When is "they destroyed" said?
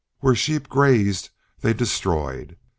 1.59-2.57